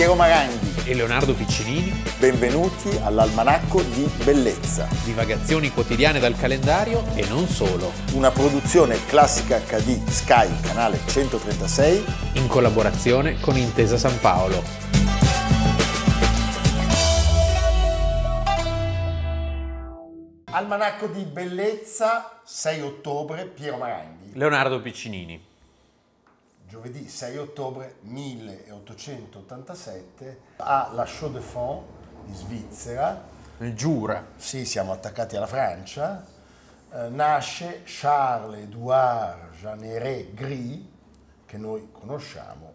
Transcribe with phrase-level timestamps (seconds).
[0.00, 0.88] Piero Maranghi.
[0.88, 8.30] e Leonardo Piccinini, Benvenuti all'Almanacco di Bellezza, divagazioni quotidiane dal calendario e non solo, una
[8.30, 12.02] produzione classica HD Sky, canale 136.
[12.36, 14.62] in collaborazione con Intesa San Paolo.
[20.52, 24.30] Almanacco di Bellezza, 6 ottobre, Piero Maranghi.
[24.32, 25.48] Leonardo Piccinini.
[26.70, 31.84] Giovedì 6 ottobre 1887 a La Chaux de Fonds
[32.26, 33.20] in Svizzera.
[33.58, 34.24] Il Giura.
[34.36, 36.24] Sì, siamo attaccati alla Francia.
[36.92, 40.78] eh, nasce Charles-Édouard Jeanneret Gris,
[41.44, 42.74] che noi conosciamo,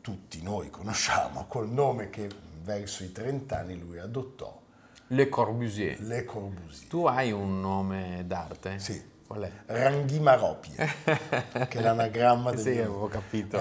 [0.00, 2.28] tutti noi conosciamo, col nome che
[2.62, 4.56] verso i 30 anni lui adottò,
[5.08, 5.98] Le Corbusier.
[6.02, 6.88] Le Corbusier.
[6.88, 8.78] Tu hai un nome d'arte?
[8.78, 9.16] Sì.
[9.28, 9.50] Qual è?
[9.66, 10.72] Ranghi Maropie,
[11.68, 13.60] che è l'anagramma del Sì, mio- avevo capito.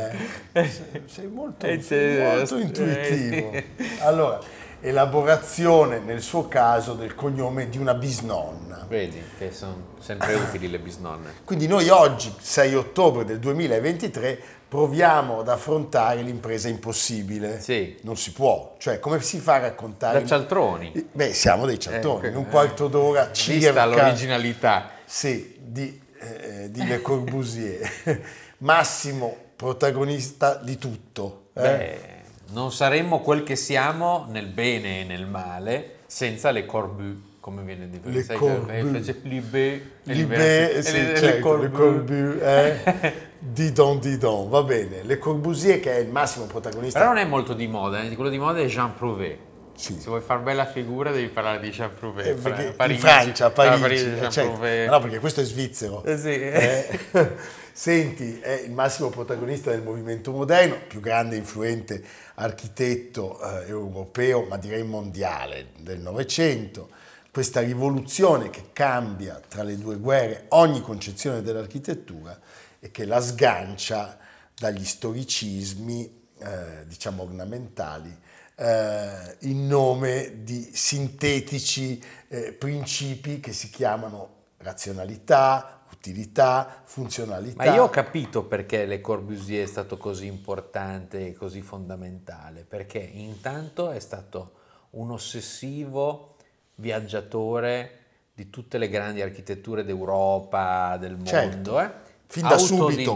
[0.54, 3.52] Eh, sei, sei molto, Eh, sì, molto eh, intuitivo.
[3.52, 3.66] eh.
[4.00, 4.40] Allora,
[4.80, 8.86] elaborazione nel suo caso del cognome di una bisnonna.
[8.88, 11.34] Vedi che sono sempre utili le bisnonne.
[11.44, 17.60] Quindi noi oggi, 6 ottobre del 2023, proviamo ad affrontare l'impresa impossibile.
[17.60, 17.98] Sì.
[18.04, 20.22] Non si può, cioè come si fa a raccontare...
[20.22, 21.10] Da cialtroni.
[21.12, 22.50] Beh, siamo dei cialtroni, Eh, in un eh.
[22.50, 23.84] quarto d'ora Vista circa...
[23.86, 24.92] l'originalità.
[25.10, 27.90] Sì, di, eh, di Le Corbusier.
[28.60, 31.50] Massimo protagonista di tutto.
[31.54, 31.62] eh.
[31.62, 32.00] Beh,
[32.52, 37.90] non saremmo quel che siamo nel bene e nel male senza le corbu, come viene
[37.90, 38.08] detto.
[38.10, 38.66] Le Sai corbu.
[38.68, 41.70] che fece Libé, sì, le- le certo, le.
[41.70, 43.14] Corbu, eh?
[43.40, 45.04] Didon Didon, va bene.
[45.04, 47.00] Le Corbusier che è il massimo protagonista.
[47.00, 48.16] Però non è molto di moda, eh.
[48.16, 49.38] quello di moda è Jean Prouvé.
[49.78, 50.00] Sì.
[50.00, 52.32] Se vuoi far bella figura devi parlare di Jean Prouvé.
[52.32, 54.44] Eh, perché Fra- in Francia, Parigi, Parigi, eh.
[54.44, 54.88] Prouvé.
[54.88, 56.04] No, perché questo è svizzero.
[56.04, 56.30] Eh sì.
[56.30, 57.00] Eh,
[57.72, 62.04] Senti, è il massimo protagonista del movimento moderno, più grande e influente
[62.34, 66.90] architetto eh, europeo, ma direi mondiale del Novecento.
[67.32, 72.36] Questa rivoluzione che cambia tra le due guerre ogni concezione dell'architettura
[72.80, 74.18] e che la sgancia
[74.58, 78.26] dagli storicismi, eh, diciamo ornamentali,
[78.60, 87.64] eh, in nome di sintetici eh, principi che si chiamano razionalità, utilità, funzionalità.
[87.64, 92.98] Ma io ho capito perché Le Corbusier è stato così importante e così fondamentale, perché
[93.00, 94.54] intanto è stato
[94.92, 96.36] un ossessivo
[96.76, 97.92] viaggiatore
[98.34, 101.80] di tutte le grandi architetture d'Europa, del mondo, Certo.
[101.82, 101.92] eh?
[102.28, 103.16] Fin da subito,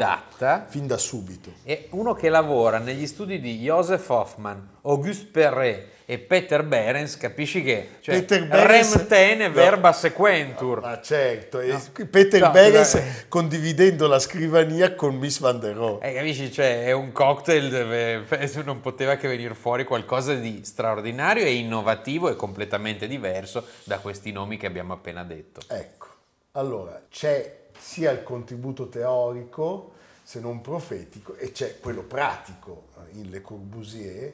[0.67, 1.51] fin da subito.
[1.63, 7.61] e uno che lavora negli studi di Joseph Hoffman, Auguste Perret e Peter Behrens, capisci
[7.63, 9.53] che cioè, Peter Behrens- rem tene no.
[9.53, 10.81] verba sequentur.
[10.81, 11.77] Ma certo, e
[12.09, 13.03] Peter No, Beres dai.
[13.29, 15.99] condividendo la scrivania con Miss Van der Rohe.
[16.01, 16.51] Eh, capisci?
[16.51, 18.25] Cioè, è un cocktail dove
[18.63, 24.33] non poteva che venire fuori qualcosa di straordinario e innovativo e completamente diverso da questi
[24.33, 25.61] nomi che abbiamo appena detto.
[25.67, 26.07] Ecco,
[26.53, 33.31] allora c'è sia il contributo teorico, se non profetico, e c'è quello pratico eh, in
[33.31, 34.33] Le Corbusier,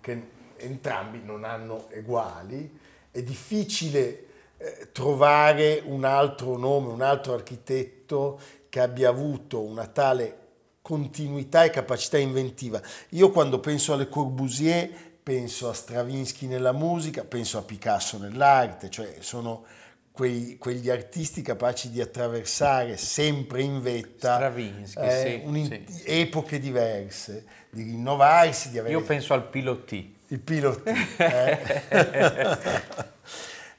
[0.00, 0.22] che
[0.56, 2.78] entrambi non hanno eguali.
[3.10, 8.38] È difficile eh, trovare un altro nome, un altro architetto
[8.68, 10.38] che abbia avuto una tale
[10.80, 12.80] continuità e capacità inventiva.
[13.10, 14.88] Io quando penso alle Corbusier
[15.22, 19.64] penso a Stravinsky nella musica, penso a Picasso nell'arte, cioè sono
[20.14, 26.02] quei- quegli artisti capaci di attraversare sempre in vetta eh, sì, sì.
[26.06, 30.16] epoche diverse, di rinnovarsi, di avere Io penso al piloti.
[30.28, 30.88] il piloti.
[31.16, 31.58] eh.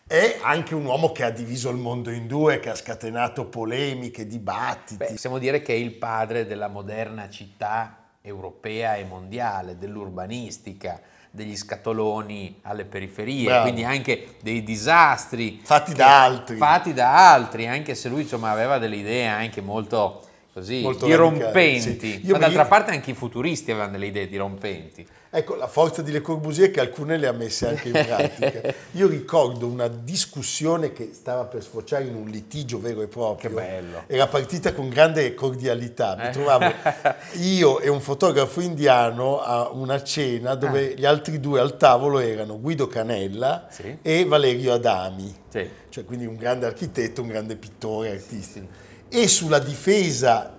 [0.06, 4.28] È anche un uomo che ha diviso il mondo in due, che ha scatenato polemiche,
[4.28, 4.98] dibattiti.
[4.98, 11.00] Beh, possiamo dire che è il padre della moderna città europea e mondiale, dell'urbanistica,
[11.36, 13.62] degli scatoloni alle periferie, Bravo.
[13.64, 16.56] quindi anche dei disastri Fatti da altri.
[16.58, 20.22] Fatti da altri, anche se lui insomma aveva delle idee anche molto
[20.54, 22.22] così Molto radicali, sì.
[22.26, 25.06] Io Ma d'altra parte anche i futuristi avevano delle idee dirompenti.
[25.38, 28.74] Ecco, la forza di Le Corbusier che alcune le ha messe anche in pratica.
[28.94, 33.50] Io ricordo una discussione che stava per sfociare in un litigio vero e proprio.
[33.50, 34.04] Che bello.
[34.08, 36.16] Era partita con grande cordialità.
[36.16, 36.30] Mi Eh.
[36.32, 36.72] trovavo
[37.42, 42.58] io e un fotografo indiano a una cena dove gli altri due al tavolo erano
[42.60, 43.72] Guido Canella Ah.
[43.72, 43.98] Sì.
[44.02, 45.36] e Valerio Adami.
[45.50, 45.70] Sì.
[45.90, 48.62] Cioè, quindi un grande architetto, un grande pittore, artista.
[49.10, 50.55] E sulla difesa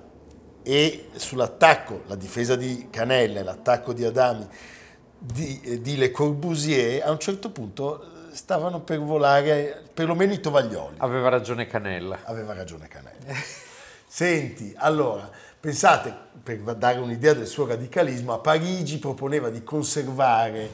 [0.68, 4.48] e sull'attacco, la difesa di Canella e l'attacco di Adami
[5.16, 10.40] di, eh, di Le Corbusier, a un certo punto eh, stavano per volare perlomeno i
[10.40, 10.96] tovaglioli.
[10.98, 12.18] Aveva ragione Canella.
[12.24, 13.32] Aveva ragione Canella.
[14.08, 15.30] Senti, allora,
[15.60, 20.68] pensate, per dare un'idea del suo radicalismo, a Parigi proponeva di conservare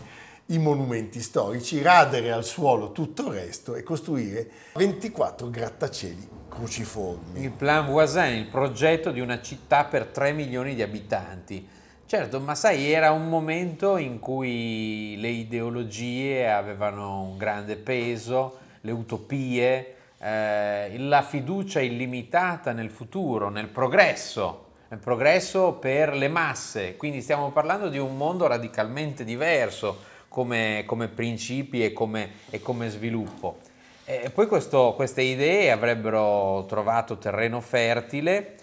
[0.47, 7.43] i monumenti storici, radere al suolo tutto il resto e costruire 24 grattacieli cruciformi.
[7.43, 11.67] Il Plan Voisin, il progetto di una città per 3 milioni di abitanti.
[12.05, 18.93] Certo, ma sai, era un momento in cui le ideologie avevano un grande peso, le
[18.93, 26.99] utopie, eh, la fiducia illimitata nel futuro, nel progresso, nel progresso per le masse.
[26.99, 32.91] Quindi stiamo parlando di un mondo radicalmente diverso come, come principi e come, e come
[32.91, 33.71] sviluppo.
[34.05, 38.57] E poi questo, queste idee avrebbero trovato terreno fertile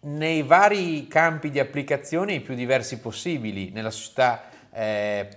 [0.00, 5.28] nei vari campi di applicazione i più diversi possibili, nella società eh,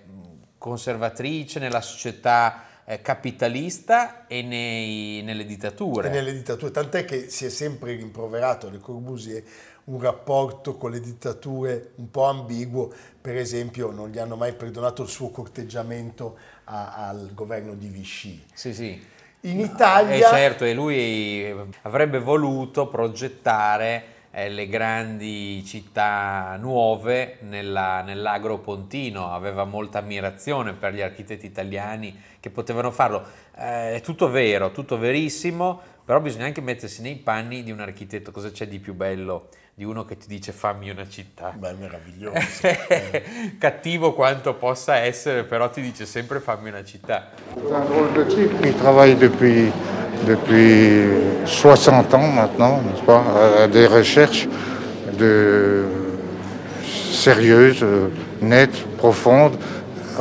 [0.57, 6.09] conservatrice, nella società eh, capitalista e nei, nelle dittature.
[6.09, 9.43] E nelle dittature, tant'è che si è sempre rimproverato Le Corbusier
[9.85, 12.91] un rapporto con le dittature un po' ambiguo,
[13.21, 18.43] per esempio non gli hanno mai perdonato il suo corteggiamento a, al governo di Vichy.
[18.53, 19.13] Sì, sì.
[19.45, 20.15] In Italia...
[20.15, 21.53] Eh, certo, e lui
[21.83, 31.01] avrebbe voluto progettare eh, le grandi città nuove nella, nell'agropontino, aveva molta ammirazione per gli
[31.01, 33.23] architetti italiani che potevano farlo.
[33.55, 38.31] Eh, è tutto vero, tutto verissimo, però bisogna anche mettersi nei panni di un architetto,
[38.31, 41.51] cosa c'è di più bello di uno che ti dice fammi una città.
[41.53, 42.39] Beh, meraviglioso.
[43.59, 47.31] Cattivo quanto possa essere, però ti dice sempre fammi una città.
[48.63, 49.69] Il travaille depuis,
[50.23, 53.21] depuis 60 ans maintenant, n'est-ce pas,
[53.63, 54.47] à des recherches
[55.17, 55.83] de,
[57.11, 57.85] sérieuses,
[58.41, 59.57] nettes, profondes,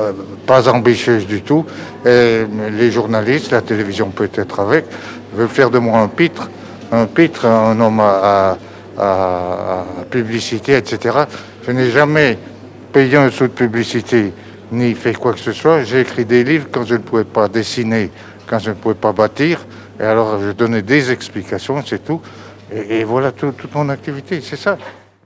[0.01, 0.13] euh,
[0.47, 1.65] pas ambitieuses du tout.
[2.05, 4.85] Et les journalistes, la télévision peut-être avec,
[5.33, 6.51] veulent faire de moi un pitre,
[6.91, 8.59] un pitre, un homme à, à
[8.99, 11.19] à, publicité, etc.
[11.67, 12.39] Je n'ai jamais
[12.93, 14.33] payé un sou de publicité
[14.71, 15.85] ni fait quoi que ce soit.
[15.85, 18.11] J'ai écrit des livres quand je ne pouvais pas dessiner,
[18.47, 19.67] quand je ne pouvais pas bâtir.
[19.99, 22.21] Et alors je donnais des explications, c'est tout.
[22.73, 24.79] Et, voilà tout, toute mon activité, c'est ça.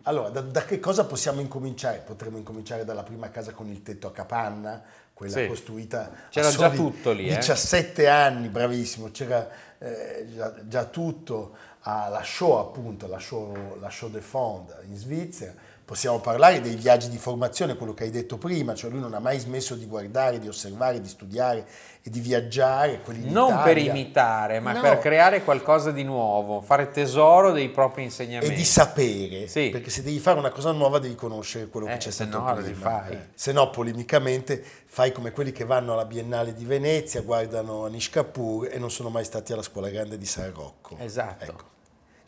[0.03, 2.03] Allora, da, da, che cosa possiamo incominciare?
[2.05, 4.83] Potremmo incominciare dalla prima casa con il tetto a capanna,
[5.19, 5.47] quella sì.
[5.49, 7.25] costruita c'era già tutto lì.
[7.25, 8.07] 17 eh?
[8.07, 14.21] anni, bravissimo, c'era eh, già, già tutto alla show appunto, la show, la show de
[14.21, 15.53] Fond in Svizzera,
[15.89, 19.21] possiamo parlare dei viaggi di formazione, quello che hai detto prima, cioè lui non ha
[19.21, 21.67] mai smesso di guardare, di osservare, di studiare
[22.03, 23.01] e di viaggiare.
[23.07, 23.63] non Italia.
[23.63, 24.83] per imitare, ma no.
[24.83, 28.53] per creare qualcosa di nuovo, fare tesoro dei propri insegnamenti.
[28.53, 29.71] E di sapere, sì.
[29.71, 32.55] perché se devi fare una cosa nuova devi conoscere quello eh, che c'è stato no,
[32.55, 33.09] prima.
[33.09, 33.29] Eh.
[33.33, 38.69] Se no, polemicamente, fai come quelli che vanno alla Biennale di Venezia, guardano Anish Kapoor
[38.71, 40.99] e non sono mai stati alla Scuola Grande di San Rocco.
[40.99, 41.45] Esatto.
[41.45, 41.77] Ecco.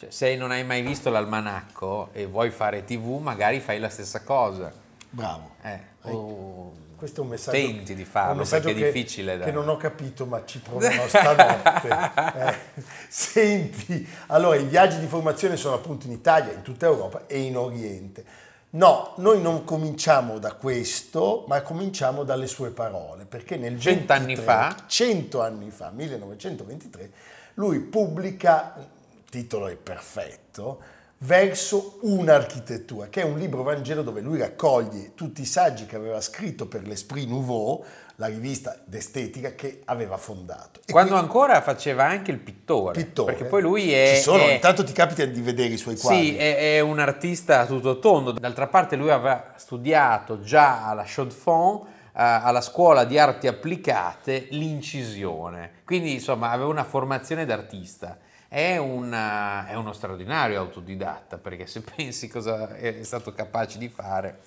[0.01, 4.23] Cioè, se non hai mai visto l'almanacco e vuoi fare tv, magari fai la stessa
[4.23, 4.73] cosa.
[5.11, 5.51] Bravo.
[5.61, 9.45] Eh, o questo è un messaggio, tenti di farlo perché è che, difficile da...
[9.45, 11.89] che non ho capito ma ci proverò stanotte
[12.37, 12.83] eh.
[13.09, 17.57] senti allora i viaggi di formazione sono appunto in Italia in tutta Europa e in
[17.57, 18.25] Oriente
[18.71, 24.37] no noi non cominciamo da questo ma cominciamo dalle sue parole perché nel cento anni
[24.37, 27.11] fa 100 anni fa 1923
[27.55, 28.99] lui pubblica
[29.31, 30.83] titolo è perfetto,
[31.23, 36.21] verso un'architettura, che è un libro Vangelo dove lui raccoglie tutti i saggi che aveva
[36.21, 37.85] scritto per l'Esprit Nouveau,
[38.17, 40.81] la rivista d'estetica che aveva fondato.
[40.85, 43.33] E Quando ancora faceva anche il pittore, pittore.
[43.33, 44.15] Perché poi lui è...
[44.17, 46.31] Ci sono, è, intanto ti capita di vedere i suoi quadri.
[46.31, 48.33] Sì, è, è, un artista tutto tondo.
[48.33, 54.49] D'altra parte lui aveva studiato già alla Chaux de Fonds, alla scuola di arti applicate,
[54.51, 55.83] l'incisione.
[55.85, 58.19] Quindi insomma aveva una formazione d'artista
[58.51, 64.41] è, una, è uno straordinario autodidatta, perché se pensi cosa è stato capace di fare.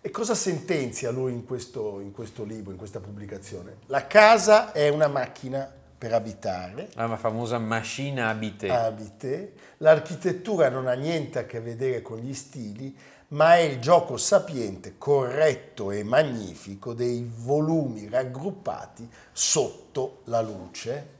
[0.00, 3.76] E cosa sentenzia lui in questo, in questo libro, in questa pubblicazione?
[3.86, 6.88] La casa è una macchina per abitare.
[6.94, 8.70] La famosa macchina habité.
[8.70, 9.52] Habité.
[9.78, 12.96] L'architettura non ha niente a che vedere con gli stili,
[13.28, 21.16] ma è il gioco sapiente, corretto e magnifico dei volumi raggruppati sotto la luce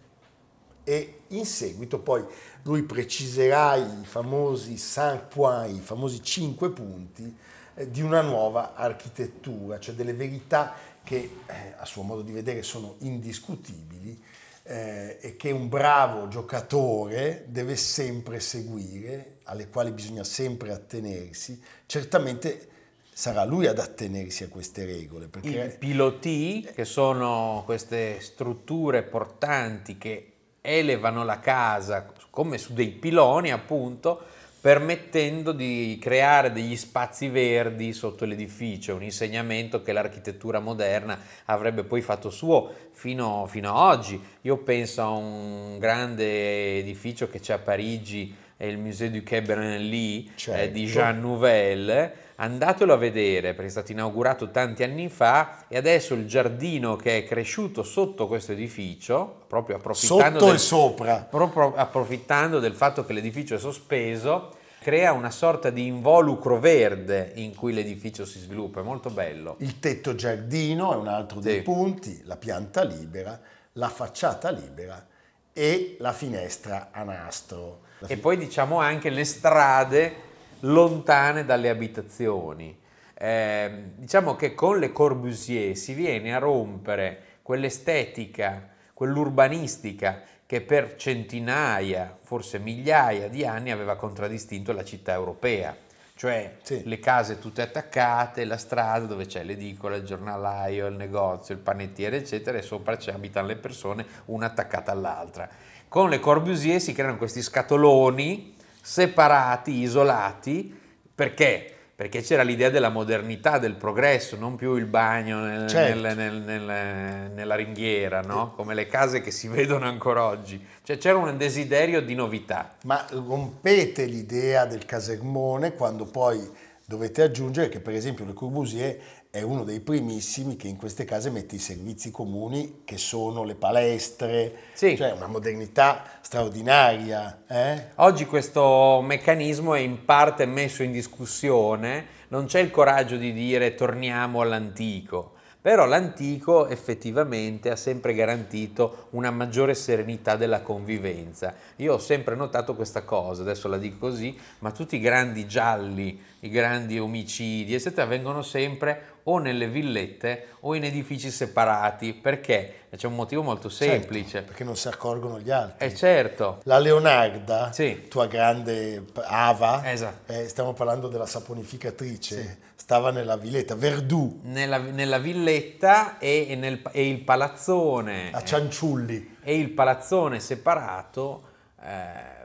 [0.83, 2.25] e in seguito poi
[2.63, 7.37] lui preciserà i famosi 5 points, i famosi 5 punti
[7.75, 11.17] eh, di una nuova architettura, cioè delle verità che
[11.47, 14.21] eh, a suo modo di vedere sono indiscutibili
[14.65, 21.61] eh, e che un bravo giocatore deve sempre seguire, alle quali bisogna sempre attenersi.
[21.87, 22.69] Certamente
[23.11, 25.29] sarà lui ad attenersi a queste regole.
[25.29, 25.73] Perché...
[25.75, 30.33] I piloti, che sono queste strutture portanti che
[30.69, 34.23] elevano la casa come su dei piloni appunto,
[34.61, 42.01] permettendo di creare degli spazi verdi sotto l'edificio, un insegnamento che l'architettura moderna avrebbe poi
[42.01, 44.21] fatto suo fino, fino ad oggi.
[44.43, 49.41] Io penso a un grande edificio che c'è a Parigi, è il Musée du Quai
[49.41, 50.61] Branly certo.
[50.61, 50.87] eh, di.
[50.87, 56.27] Jean Nouvel, andatelo a vedere perché è stato inaugurato tanti anni fa e adesso il
[56.27, 61.25] giardino che è cresciuto sotto questo edificio, proprio approfittando, del, sopra.
[61.31, 67.55] proprio approfittando del fatto che l'edificio è sospeso, crea una sorta di involucro verde in
[67.55, 69.55] cui l'edificio si sviluppa, è molto bello.
[69.61, 71.63] Il tetto giardino è un altro dei sì.
[71.63, 73.41] punti, la pianta libera,
[73.75, 75.07] la facciata libera
[75.53, 77.87] e la finestra a nastro.
[78.07, 80.15] E poi diciamo anche le strade
[80.61, 82.77] lontane dalle abitazioni.
[83.15, 92.17] Eh, diciamo che con le Corbusier si viene a rompere quell'estetica, quell'urbanistica che per centinaia,
[92.23, 95.77] forse migliaia di anni aveva contraddistinto la città europea,
[96.15, 96.83] cioè sì.
[96.85, 102.17] le case tutte attaccate, la strada dove c'è l'edicola, il giornalaio, il negozio, il panettiere,
[102.17, 105.49] eccetera, e sopra ci abitano le persone una attaccata all'altra.
[105.89, 110.79] Con le Corbusier si creano questi scatoloni separati, isolati,
[111.15, 111.73] perché?
[111.95, 116.01] Perché c'era l'idea della modernità, del progresso, non più il bagno nel, certo.
[116.01, 118.53] nel, nel, nella ringhiera, no?
[118.55, 120.65] come le case che si vedono ancora oggi.
[120.83, 122.77] Cioè c'era un desiderio di novità.
[122.85, 128.99] Ma rompete l'idea del casermone quando poi dovete aggiungere che per esempio Le Corbusier
[129.39, 133.55] è uno dei primissimi che in queste case mette i servizi comuni che sono le
[133.55, 134.97] palestre, sì.
[134.97, 137.45] cioè una modernità straordinaria.
[137.47, 137.85] Eh?
[137.97, 143.75] Oggi questo meccanismo è in parte messo in discussione, non c'è il coraggio di dire
[143.75, 145.37] torniamo all'antico.
[145.61, 151.53] Però l'antico effettivamente ha sempre garantito una maggiore serenità della convivenza.
[151.77, 156.19] Io ho sempre notato questa cosa, adesso la dico così, ma tutti i grandi gialli,
[156.41, 162.15] i grandi omicidi, eccetera, vengono sempre o nelle villette o in edifici separati.
[162.15, 162.75] Perché?
[162.95, 164.29] C'è un motivo molto certo, semplice.
[164.31, 165.87] Certo, perché non si accorgono gli altri.
[165.87, 166.61] Eh certo.
[166.65, 168.07] La Leonarda, sì.
[168.09, 170.33] tua grande Ava, esatto.
[170.33, 172.57] eh, stiamo parlando della saponificatrice, sì.
[172.75, 174.41] stava nella villetta, Verdù.
[174.45, 178.31] Nella, nella villetta e, nel, e, il palazzone.
[178.33, 179.37] A Cianciulli.
[179.43, 181.43] E il palazzone separato...
[181.81, 182.38] Eh,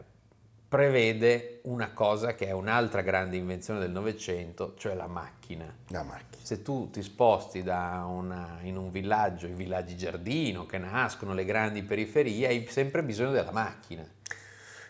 [0.74, 5.72] prevede una cosa che è un'altra grande invenzione del Novecento, cioè la macchina.
[5.90, 6.44] La macchina.
[6.44, 11.84] Se tu ti sposti una, in un villaggio, i villaggi giardino che nascono, le grandi
[11.84, 14.04] periferie, hai sempre bisogno della macchina.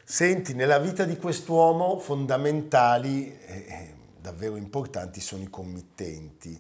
[0.06, 6.58] Senti, nella vita di quest'uomo fondamentali, eh, davvero importanti, sono i committenti.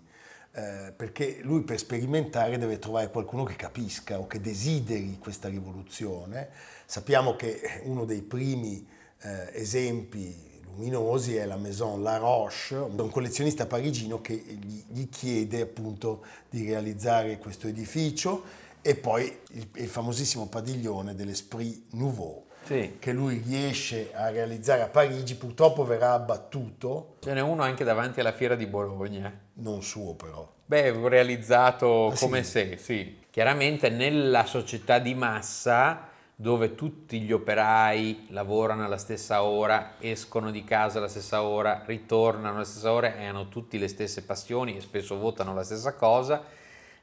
[0.51, 6.49] Eh, perché lui per sperimentare deve trovare qualcuno che capisca o che desideri questa rivoluzione.
[6.85, 8.92] Sappiamo che uno dei primi
[9.23, 15.61] eh, esempi luminosi è la Maison La Roche, un collezionista parigino che gli, gli chiede
[15.61, 18.43] appunto di realizzare questo edificio
[18.81, 22.95] e poi il, il famosissimo padiglione dell'Esprit Nouveau sì.
[22.99, 27.15] che lui riesce a realizzare a Parigi, purtroppo verrà abbattuto.
[27.19, 29.31] Ce n'è uno anche davanti alla fiera di Bologna.
[29.55, 30.51] Non suo però.
[30.65, 32.51] Beh, realizzato ah, come sì.
[32.51, 33.17] se, sì.
[33.29, 40.63] Chiaramente nella società di massa dove tutti gli operai lavorano alla stessa ora, escono di
[40.63, 44.81] casa alla stessa ora, ritornano alla stessa ora e hanno tutti le stesse passioni e
[44.81, 46.43] spesso votano la stessa cosa,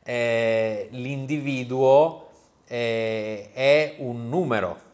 [0.02, 2.28] eh, l'individuo
[2.66, 4.88] eh, è un numero,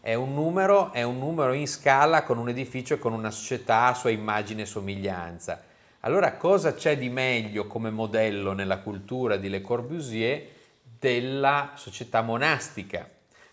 [0.00, 3.86] è un numero, è un numero in scala con un edificio e con una società
[3.86, 5.62] a sua immagine e somiglianza.
[6.00, 10.42] Allora cosa c'è di meglio come modello nella cultura di Le Corbusier
[10.98, 13.08] della società monastica?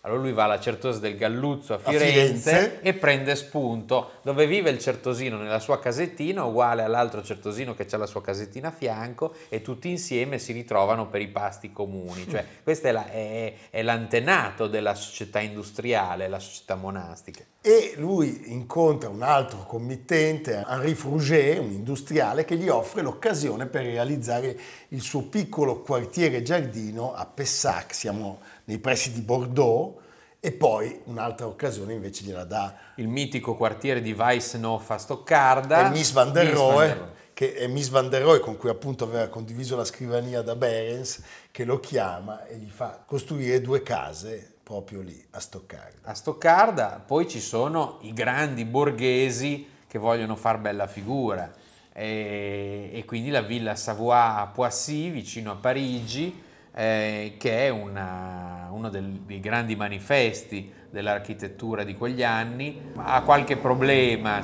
[0.06, 4.12] Allora lui va alla Certosa del Galluzzo a Firenze, a Firenze, e prende spunto.
[4.22, 5.36] Dove vive il certosino?
[5.36, 9.88] Nella sua casettina, uguale all'altro certosino che ha la sua casettina a fianco e tutti
[9.88, 12.24] insieme si ritrovano per i pasti comuni.
[12.30, 17.42] Cioè, questo è, la, è, è l'antenato della società industriale, la società monastica.
[17.60, 23.84] E lui incontra un altro committente, Henri Fruget, un industriale, che gli offre l'occasione per
[23.84, 24.56] realizzare
[24.90, 30.04] il suo piccolo quartiere giardino a Pessac, siamo nei pressi di Bordeaux,
[30.38, 32.72] e poi un'altra occasione invece gliela dà.
[32.96, 35.88] Il mitico quartiere di Weissnoff a Stoccarda.
[35.88, 39.26] E Miss Van der Rohe, che è Miss Van der Rohe con cui appunto aveva
[39.26, 41.20] condiviso la scrivania da Berens,
[41.50, 46.10] che lo chiama e gli fa costruire due case proprio lì, a Stoccarda.
[46.10, 51.52] A Stoccarda, poi ci sono i grandi borghesi che vogliono far bella figura
[51.92, 56.42] e, e quindi la villa Savoie a Poissy, vicino a Parigi,
[56.78, 63.56] eh, che è una, uno del, dei grandi manifesti dell'architettura di quegli anni, ha qualche
[63.56, 64.42] problema,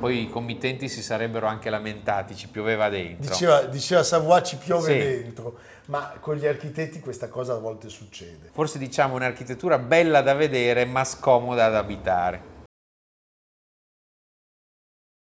[0.00, 3.30] poi i committenti si sarebbero anche lamentati, ci pioveva dentro.
[3.30, 4.98] Diceva, diceva Savoie ci piove Sì.
[4.98, 8.48] dentro, ma con gli architetti questa cosa a volte succede.
[8.50, 12.58] Forse diciamo un'architettura bella da vedere ma scomoda da abitare.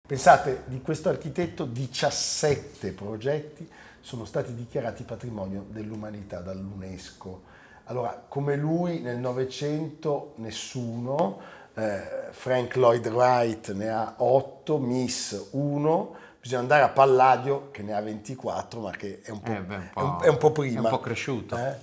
[0.08, 3.68] Pensate, di questo architetto 17 progetti
[4.06, 7.42] sono stati dichiarati patrimonio dell'umanità dall'UNESCO.
[7.86, 11.40] Allora, come lui nel Novecento nessuno,
[11.74, 17.94] eh, Frank Lloyd Wright ne ha 8, Miss 1, bisogna andare a Palladio che ne
[17.94, 20.38] ha 24, ma che è un po', Eh, beh, un è un- po'- è un
[20.38, 20.82] po' prima.
[20.82, 21.58] è un po' cresciuto.
[21.58, 21.74] Eh?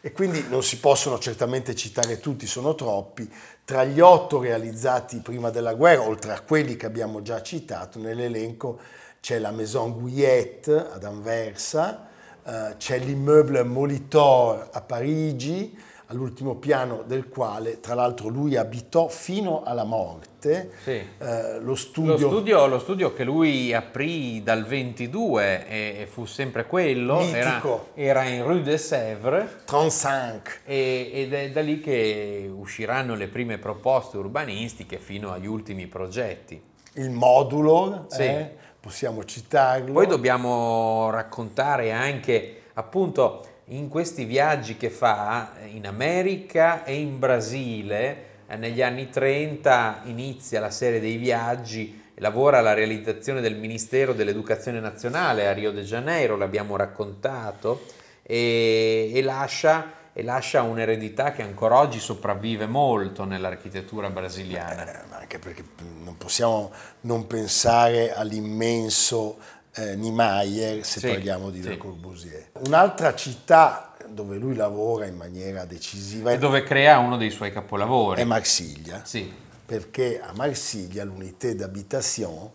[0.00, 3.30] E quindi non si possono certamente citare tutti, sono troppi.
[3.66, 8.78] Tra gli otto realizzati prima della guerra, oltre a quelli che abbiamo già citato, nell'elenco
[9.26, 12.06] c'è la Maison Guyette ad Anversa,
[12.46, 19.64] eh, c'è l'immeuble Molitor a Parigi, all'ultimo piano del quale tra l'altro lui abitò fino
[19.64, 20.70] alla morte.
[20.84, 20.90] Sì.
[20.92, 26.24] Eh, lo Lo studio, studio, lo studio che lui aprì dal 22 e, e fu
[26.24, 27.60] sempre quello, era,
[27.94, 30.52] era in Rue de Sèvres 35.
[30.66, 36.62] e- ed è da lì che usciranno le prime proposte urbanistiche fino agli ultimi progetti.
[36.98, 38.22] il modulo, Sì.
[38.22, 38.56] eh,
[38.86, 39.94] possiamo citarlo.
[39.94, 48.24] Poi dobbiamo raccontare anche appunto in questi viaggi che fa in America e in Brasile,
[48.46, 54.78] eh, negli anni 30 inizia la serie dei viaggi, lavora alla realizzazione del Ministero dell'Educazione
[54.78, 57.86] Nazionale a Rio de Janeiro, l'abbiamo raccontato,
[58.22, 64.90] e, e lascia, e lascia un'eredità che ancora oggi sopravvive molto nell'architettura brasiliana.
[64.90, 65.62] Eh, anche perché
[66.02, 69.36] non possiamo non pensare all'immenso
[69.74, 71.68] eh, Niemeyer se Sì, parliamo di sì.
[71.68, 72.46] Le Corbusier.
[72.66, 78.18] Un'altra città dove lui lavora in maniera decisiva E dove crea uno dei suoi capolavori.
[78.22, 79.30] è Marsiglia, Sì.
[79.66, 82.52] perché a Marsiglia l'unité d'habitation,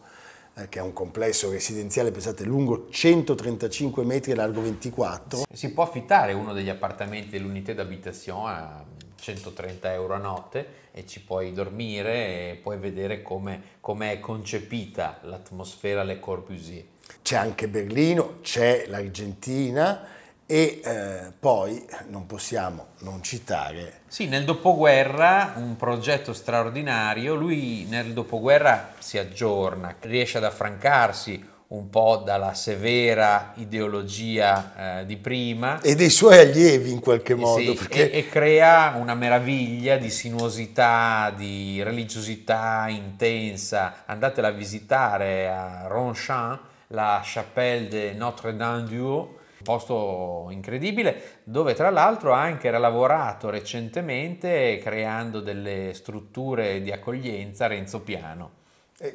[0.69, 6.33] che è un complesso residenziale, pensate, lungo 135 metri e largo 24, Si può affittare
[6.33, 8.85] uno degli appartamenti dell'unità d'abitazione a
[9.19, 15.19] 130 euro a notte e ci puoi dormire e puoi vedere come come è concepita
[15.23, 16.83] l'atmosfera Le Corbusier.
[17.21, 20.05] c'è anche Berlino, c'è l'Argentina
[20.51, 28.11] e eh, poi non possiamo non citare Sì, nel dopoguerra un progetto straordinario, lui nel
[28.11, 35.95] dopoguerra si aggiorna, riesce ad affrancarsi un po' dalla severa ideologia eh, di prima e
[35.95, 41.33] dei suoi allievi in qualche modo, Sì, perché e, e crea una meraviglia di sinuosità,
[41.33, 44.03] di religiosità intensa.
[44.05, 52.41] Andatela a visitare a Ronchamp, la Chapelle de Notre-Dame-du-Haut, posto incredibile dove tra l'altro ha
[52.41, 58.59] anche lavorato recentemente creando delle strutture di accoglienza Renzo Piano.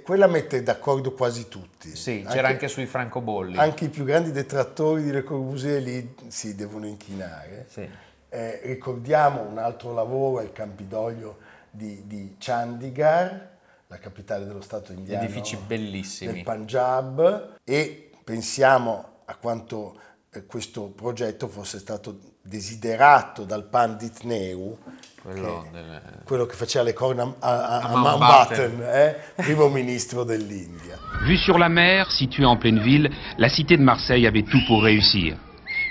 [0.02, 1.94] quella mette d'accordo quasi tutti.
[1.94, 3.56] Sì, c'era anche sui francobolli.
[3.56, 7.66] anche i più grandi detrattori di Le Corbusier lì si devono inchinare.
[7.68, 7.88] Sì.
[8.28, 11.38] Eh, ricordiamo un altro lavoro, il Campidoglio
[11.70, 13.54] di, di Chandigarh,
[13.88, 16.32] la capitale dello Stato indiano Edifici bellissimi.
[16.32, 20.00] del Punjab e pensiamo a quanto
[20.44, 24.76] questo progetto fosse stato desiderato dal Pandit Nehru,
[25.22, 27.96] Quello che- del- quello che faceva le corna a, a- A.
[27.96, 30.98] Mountbatten, eh, primo ministro dell'India.
[31.24, 34.82] Vue sur la mer, située en pleine ville, la cité de Marseille avait tout pour
[34.82, 35.36] réussir.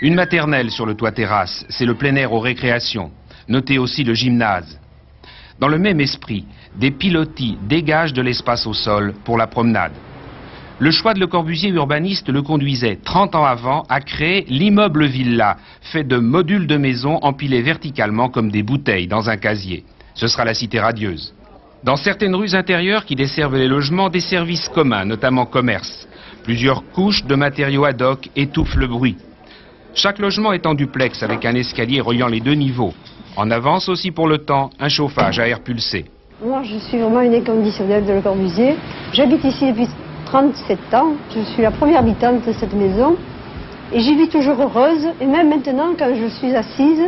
[0.01, 3.11] Une maternelle sur le toit terrasse, c'est le plein air aux récréations.
[3.47, 4.79] Notez aussi le gymnase.
[5.59, 9.93] Dans le même esprit, des pilotis dégagent de l'espace au sol pour la promenade.
[10.77, 15.55] Le choix de Le Corbusier urbaniste le conduisait 30 ans avant à créer l'immeuble villa,
[15.79, 19.85] fait de modules de maisons empilés verticalement comme des bouteilles dans un casier.
[20.15, 21.33] Ce sera la cité radieuse.
[21.85, 26.09] Dans certaines rues intérieures qui desservent les logements, des services communs, notamment commerce.
[26.43, 29.15] Plusieurs couches de matériaux ad hoc étouffent le bruit.
[29.93, 32.93] Chaque logement est en duplex avec un escalier reliant les deux niveaux.
[33.37, 36.05] En avance aussi pour le temps, un chauffage à air pulsé.
[36.43, 38.75] Moi, je suis vraiment une inconditionnelle de Le Corbusier.
[39.13, 39.87] J'habite ici depuis
[40.25, 41.13] 37 ans.
[41.33, 43.15] Je suis la première habitante de cette maison.
[43.93, 45.07] Et j'y vis toujours heureuse.
[45.21, 47.03] Et même maintenant, quand je suis assise,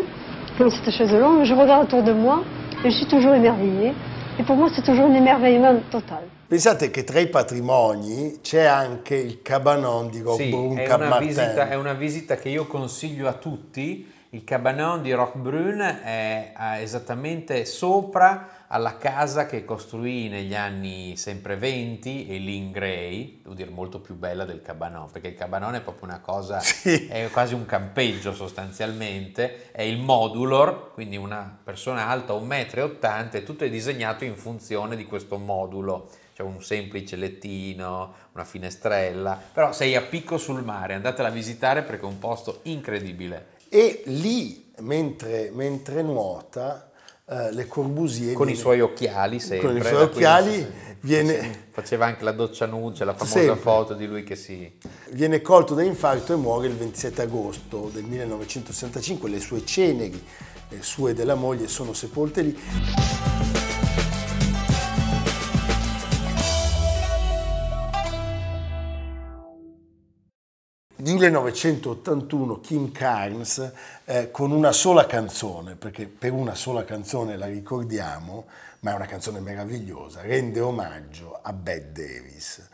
[0.59, 2.43] dans cette chaise longue, je regarde autour de moi
[2.83, 3.93] et je suis toujours émerveillée.
[4.39, 6.23] Et pour moi, c'est toujours un émerveillement total.
[6.49, 11.09] Pensate che tra i patrimoni c'è anche il cabanon di Sì, Roquebrune è Cap una,
[11.09, 11.27] Martin.
[11.27, 14.05] visita, è una visita che io consiglio a tutti.
[14.37, 22.29] Il cabanon di Roquebrune è esattamente sopra alla casa che costruì negli anni sempre 20
[22.29, 26.19] Eileen Gray, devo dire molto più bella del cabanon, perché il cabanon è proprio una
[26.19, 27.07] cosa, Sì.
[27.07, 33.43] è quasi un campeggio sostanzialmente, è il modulor, quindi una persona alta 1,80 m e
[33.43, 39.71] tutto è disegnato in funzione di questo modulo, c'è un semplice lettino, una finestrella, però
[39.71, 43.55] sei a picco sul mare, andatela a visitare perché è un posto incredibile.
[43.69, 46.91] E lì, mentre, mentre nuota,
[47.29, 48.33] eh, Le Corbusier...
[48.33, 49.67] Con i viene- suoi occhiali sempre.
[49.67, 50.67] Con i suoi occhiali si-
[51.01, 53.55] viene- Faceva anche la doccia nude, la famosa Sempre.
[53.61, 54.71] foto di lui che si...
[55.11, 59.29] Viene colto da infarto e muore il 27 agosto del 1965.
[59.29, 60.23] Le sue ceneri,
[60.69, 62.57] le sue della moglie, sono sepolte lì.
[71.13, 73.71] 1981 Kim Carnes
[74.05, 78.45] eh, con una sola canzone, perché per una sola canzone la ricordiamo,
[78.81, 82.67] ma è una canzone meravigliosa, rende omaggio a Bette Davis,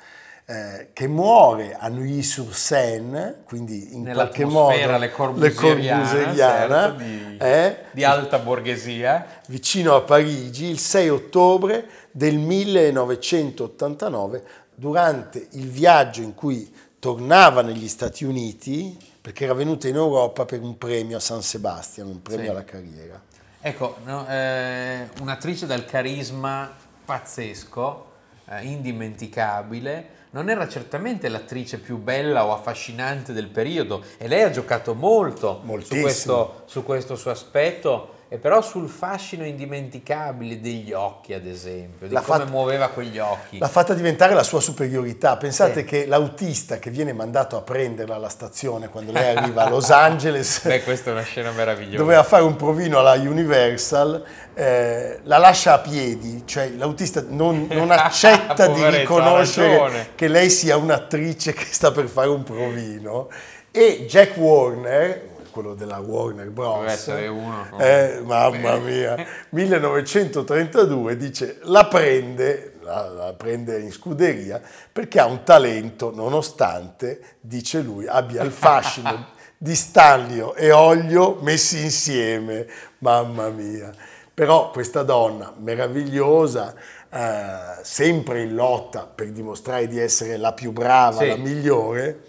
[0.45, 8.03] eh, che muore a Neuilly-sur-Seine, quindi in qualche modo le Corbusieriana, certo, di, eh, di
[8.03, 9.25] alta borghesia.
[9.47, 14.43] vicino a Parigi il 6 ottobre del 1989
[14.75, 16.69] durante il viaggio in cui
[17.03, 22.07] tornava negli Stati Uniti perché era venuta in Europa per un premio a San Sebastian,
[22.07, 22.49] un premio Sì.
[22.51, 23.21] alla carriera.
[23.59, 28.05] Ecco, no, eh, un'attrice dal carisma pazzesco,
[28.45, 34.49] eh, indimenticabile, non era certamente l'attrice più bella o affascinante del periodo e lei ha
[34.49, 41.35] giocato molto su questo, su questo suo aspetto e però sul fascino indimenticabile degli occhi,
[41.35, 43.59] ad esempio, di L'ha come fatta- muoveva quegli occhi.
[43.59, 45.37] L'ha fatta diventare la sua superiorità.
[45.37, 45.85] Pensate Sì.
[45.85, 50.63] che l'autista che viene mandato a prenderla alla stazione quando lei arriva a Los Angeles
[50.65, 51.97] Beh, questa è una scena meravigliosa.
[51.97, 54.23] doveva fare un provino alla Universal,
[54.55, 60.75] eh, la lascia a piedi, cioè l'autista non, non accetta di riconoscere che lei sia
[60.75, 63.29] un'attrice che sta per fare un provino
[63.69, 66.79] e Jack Warner, quello della Warner Bros.
[66.79, 67.65] Deve essere uno.
[67.79, 69.15] Eh, mamma mia,
[69.51, 74.59] 1932 dice la prende, la, la prende in scuderia
[74.91, 81.81] perché ha un talento nonostante, dice lui, abbia il fascino di Stanlio e Olio messi
[81.81, 82.67] insieme,
[82.99, 83.91] mamma mia.
[84.33, 86.73] Però questa donna meravigliosa,
[87.11, 91.27] eh, sempre in lotta per dimostrare di essere la più brava, Sì.
[91.27, 92.21] la migliore,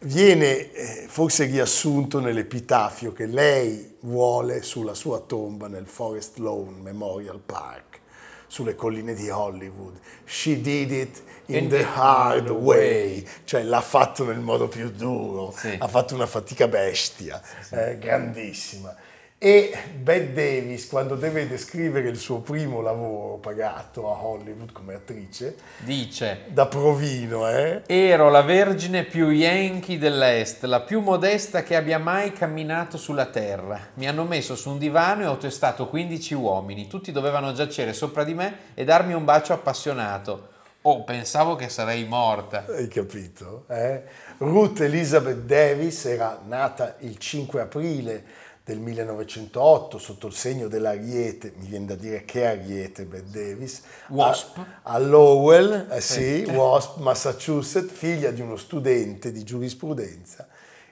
[0.00, 7.40] viene eh, forse riassunto nell'epitafio che lei vuole sulla sua tomba nel Forest Lawn Memorial
[7.44, 8.00] Park,
[8.46, 9.98] sulle colline di Hollywood.
[10.24, 13.26] She did it in, In the hard hard way, way.
[13.44, 15.74] cioè l'ha fatto nel modo più duro, Sì.
[15.78, 18.94] ha fatto una fatica bestia, eh, grandissima.
[19.40, 25.54] E Bette Davis, quando deve descrivere il suo primo lavoro pagato a Hollywood come attrice,
[25.78, 32.00] Dice, da provino, eh, ero la vergine più yankee dell'Est, la più modesta che abbia
[32.00, 33.78] mai camminato sulla terra.
[33.94, 38.24] Mi hanno messo su un divano e ho testato 15 uomini, tutti dovevano giacere sopra
[38.24, 40.56] di me e darmi un bacio appassionato.
[40.82, 42.64] Oh, pensavo che sarei morta.
[42.66, 43.64] Hai capito?
[43.68, 44.02] eh?
[44.38, 48.24] Ruth Elizabeth Davis era nata il 5 aprile
[48.68, 54.58] del 1908 sotto il segno dell'Ariete, mi viene da dire che Ariete Bette Davis, Wasp.
[54.58, 60.46] a, a Lowell, eh sì, Wasp, Massachusetts, figlia di uno studente di giurisprudenza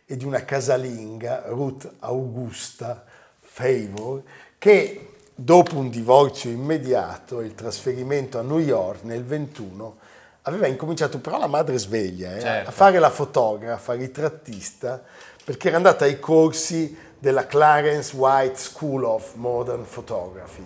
[0.07, 3.05] e di una casalinga, Ruth Augusta
[3.39, 4.23] Favor,
[4.57, 9.99] che dopo un divorzio immediato e il trasferimento a New York nel 21
[10.43, 12.69] aveva incominciato, però la madre sveglia, eh, Certo.
[12.71, 15.03] a fare la fotografa, ritrattista,
[15.45, 20.65] perché era andata ai corsi della Clarence White School of Modern Photography.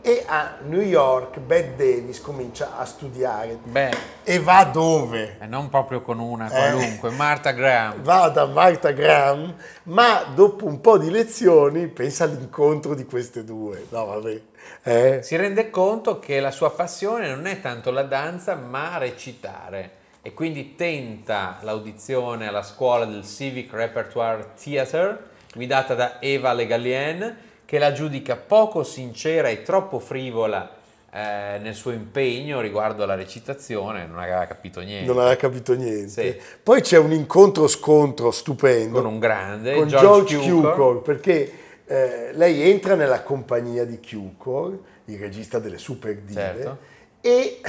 [0.00, 3.58] E a New York Bette Davis comincia a studiare.
[3.64, 3.90] Beh,
[4.22, 5.36] E va dove?
[5.40, 8.02] e non proprio con una qualunque, Martha Graham.
[8.06, 9.52] Va da Martha Graham,
[9.84, 13.86] ma dopo un po' di lezioni pensa all'incontro di queste due.
[13.88, 14.40] No, vabbè.
[14.84, 15.20] Eh?
[15.24, 19.90] Si rende conto che la sua passione non è tanto la danza, ma recitare.
[20.22, 27.78] E quindi tenta l'audizione alla scuola del Civic Repertoire Theatre, guidata da Eva Legalien, che
[27.78, 30.76] la giudica poco sincera e troppo frivola
[31.10, 35.06] eh, nel suo impegno riguardo alla recitazione, non aveva capito niente.
[35.06, 36.08] Non aveva capito niente.
[36.08, 36.40] Sì.
[36.62, 40.70] Poi c'è un incontro-scontro stupendo Con un grande, con George, George, Cukor.
[40.72, 41.52] Cukor, perché
[41.86, 46.78] eh, lei entra nella compagnia di Cukor, il regista delle super dive, Certo.
[47.22, 47.60] e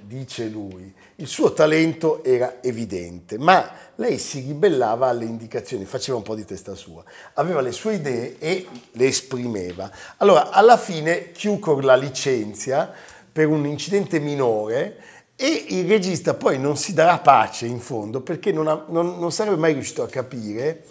[0.00, 6.24] dice lui, il suo talento era evidente, ma lei si ribellava alle indicazioni, faceva un
[6.24, 9.90] po' di testa sua, aveva le sue idee e le esprimeva.
[10.16, 12.92] Allora, alla fine Cukor la licenzia
[13.32, 14.96] per un incidente minore
[15.36, 19.32] e il regista poi non si darà pace in fondo perché non, ha, non, non
[19.32, 20.84] sarebbe mai riuscito a capire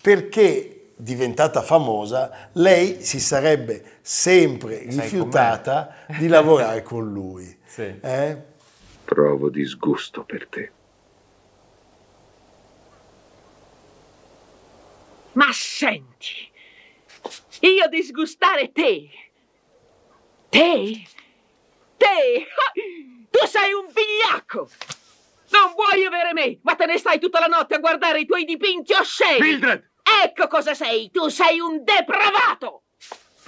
[0.00, 7.56] perché diventata famosa, lei si sarebbe sempre rifiutata di lavorare con lui.
[7.68, 7.94] Sì.
[8.00, 8.36] Eh?
[9.08, 10.70] Provo disgusto per te.
[15.32, 16.50] Ma senti,
[17.60, 19.08] io disgustare te?
[20.50, 21.06] Te?
[21.96, 22.46] Te?
[23.30, 24.68] Tu sei un vigliacco!
[25.52, 28.44] Non vuoi avere me, ma te ne stai tutta la notte a guardare i tuoi
[28.44, 29.40] dipinti osceni!
[29.40, 29.90] Mildred!
[30.22, 31.10] Ecco cosa sei!
[31.10, 32.82] Tu sei un depravato!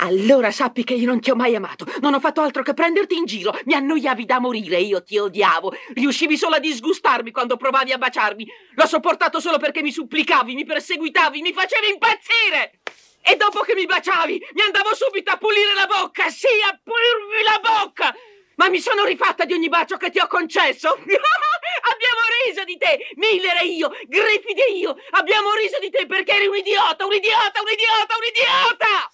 [0.03, 1.85] Allora sappi che io non ti ho mai amato.
[2.01, 3.59] Non ho fatto altro che prenderti in giro.
[3.65, 5.75] Mi annoiavi da morire, io ti odiavo.
[5.95, 8.47] Riuscivi solo a disgustarmi quando provavi a baciarmi.
[8.75, 12.81] L'ho sopportato solo perché mi supplicavi, mi perseguitavi, mi facevi impazzire!
[13.23, 16.31] E dopo che mi baciavi, mi andavo subito a pulire la bocca!
[16.31, 18.15] Sì, a pulirmi la bocca!
[18.57, 20.89] Ma mi sono rifatta di ogni bacio che ti ho concesso!
[20.97, 23.11] Abbiamo riso di te!
[23.17, 23.91] Miller e io!
[24.07, 24.97] Griffith e io!
[25.11, 27.05] Abbiamo riso di te perché eri un idiota!
[27.05, 27.61] Un idiota!
[27.61, 28.17] Un idiota!
[28.17, 29.10] Un idiota!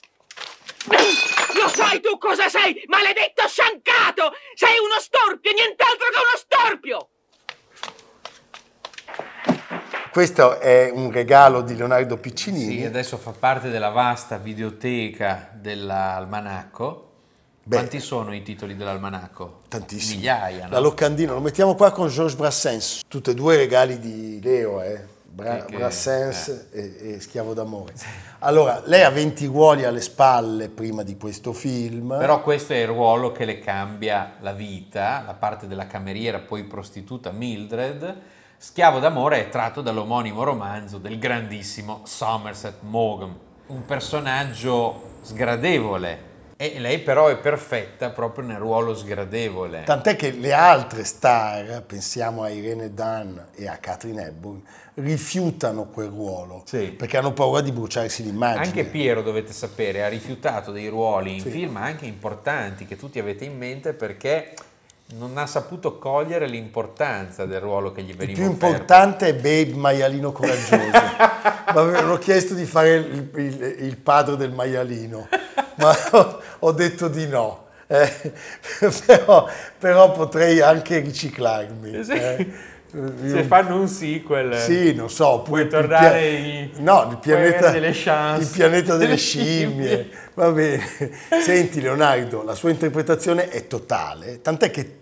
[0.89, 4.33] Lo sai tu cosa sei, maledetto sciancato!
[4.55, 7.09] Sei uno storpio, nient'altro che uno storpio!
[10.13, 12.79] Questo è un regalo di Leonardo Piccinini.
[12.79, 17.11] Sì, adesso fa parte della vasta videoteca dell'almanacco.
[17.65, 17.77] Beh.
[17.77, 19.63] Quanti sono i titoli dell'almanacco?
[19.69, 20.19] Tantissimi.
[20.19, 20.73] Migliaia, no?
[20.73, 23.01] La locandina, lo mettiamo qua con Georges Brassens.
[23.09, 25.15] Tutti e due regali di Leo, eh.
[25.37, 27.93] Bra- Che- Brassens e, e Schiavo d'amore.
[28.39, 32.17] Allora, lei ha 20 ruoli alle spalle prima di questo film.
[32.19, 36.65] Però questo è il ruolo che le cambia la vita, la parte della cameriera, poi
[36.65, 38.17] prostituta Mildred.
[38.57, 46.35] Schiavo d'amore è tratto dall'omonimo romanzo del grandissimo Somerset Maugham, un personaggio sgradevole.
[46.59, 49.83] E lei però è perfetta proprio nel ruolo sgradevole.
[49.83, 54.63] Tant'è che le altre star, pensiamo a Irene Dunn e a Catherine Hepburn,
[54.99, 56.87] rifiutano quel ruolo Sì.
[56.97, 58.65] perché hanno paura di bruciarsi l'immagine.
[58.65, 63.45] Anche Piero, dovete sapere, ha rifiutato dei ruoli in film anche importanti che tutti avete
[63.45, 64.55] in mente perché
[65.19, 68.67] non ha saputo cogliere l'importanza del ruolo che gli Il veniva più offerto.
[68.67, 70.75] importante è Babe Maialino Coraggioso.
[71.77, 75.29] Mi avevano chiesto di fare il, il- il padre del maialino,
[75.77, 77.67] ma ho, ho detto di no.
[77.87, 78.33] eh.
[79.07, 79.47] però,
[79.79, 82.03] però potrei anche riciclarmi.
[82.03, 82.13] Sì.
[82.13, 82.75] eh.
[83.27, 87.71] Se fanno un sequel, Sì, non so, puoi il tornare pia- in- no, il pianeta,
[87.71, 88.43] delle chance.
[88.43, 89.87] il pianeta delle scimmie.
[89.89, 90.11] scimmie.
[90.35, 90.83] Va bene.
[91.43, 94.99] Senti Leonardo, la sua interpretazione è totale, tant'è che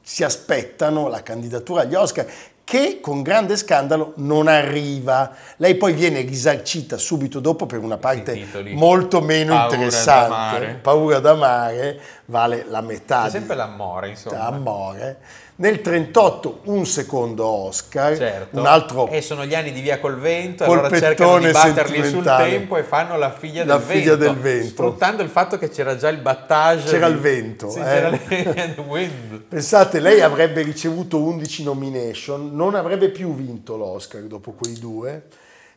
[0.00, 2.26] si aspettano la candidatura agli Oscar
[2.64, 5.32] che con grande scandalo non arriva.
[5.58, 10.28] Lei poi viene risarcita subito dopo per una parte molto meno Paura interessante.
[10.30, 10.78] d'amare.
[10.80, 14.40] Paura d'amare vale la metà C'è sempre l'amore, insomma.
[14.46, 15.18] Amore.
[15.56, 18.58] Nel 38 un secondo Oscar, Certo.
[18.58, 22.08] un altro E sono gli anni di Via col Vento, Polpettone allora cercano di batterli
[22.08, 24.68] sul tempo e fanno la figlia, La del, figlia vento, del vento.
[24.70, 26.90] sfruttando il fatto che c'era già il battage.
[26.90, 27.82] C'era di- il vento, Sì, eh.
[28.28, 29.42] c'era wind.
[29.48, 35.26] Pensate, lei avrebbe ricevuto 11 nomination, non avrebbe più vinto l'Oscar dopo quei due.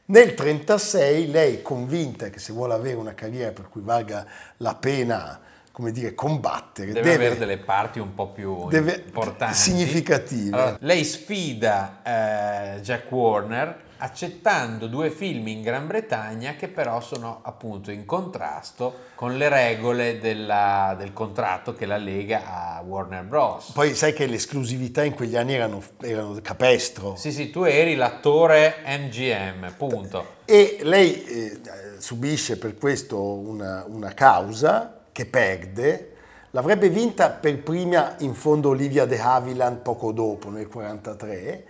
[0.06, 4.26] Nel 36 lei convinta che se vuole avere una carriera per cui valga
[4.58, 5.40] la pena,
[5.78, 9.54] come dire, combattere, Deve, avere delle parti un po' più deve- importanti.
[9.54, 10.56] significative.
[10.58, 17.42] Allora, lei sfida eh, Jack Warner accettando due film in Gran Bretagna che però sono
[17.44, 22.42] appunto in contrasto con le regole della- del contratto che la lega
[22.78, 23.70] a Warner Bros.
[23.74, 27.16] Poi sai che le esclusività in quegli anni erano, erano capestro.
[27.18, 30.26] Sì, sì, tu eri l'attore MGM, punto.
[30.46, 31.60] E lei eh,
[32.00, 36.12] subisce per questo una, una causa che perde.
[36.52, 41.66] L'avrebbe vinta per prima in fondo Olivia de Havilland poco dopo, nel 1943.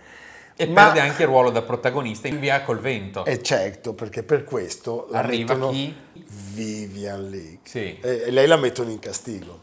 [0.54, 3.24] E Ma- perde anche il ruolo da protagonista in Via col Vento.
[3.24, 5.96] E certo, perché per questo la Arriva mettono chi?
[6.12, 7.60] Vivian Leigh.
[7.62, 7.98] Sì.
[7.98, 9.60] E, e lei la mettono in castigo.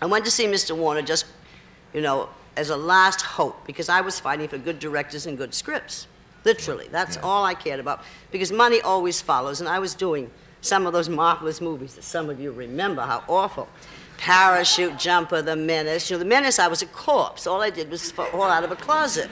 [0.00, 0.72] I went to see Mr.
[0.76, 1.26] Warner just,
[1.92, 5.52] you know, as a last hope because I was fighting for good directors and good
[5.52, 6.06] scripts.
[6.44, 10.86] Literally, that's all I cared about because money always follows, and I was doing some
[10.86, 13.68] of those marvelous movies that some of you remember how awful.
[14.18, 16.10] Parachute Jumper, The Menace.
[16.10, 17.46] You know, The Menace, I was a corpse.
[17.46, 19.30] All I did was fall out of a closet.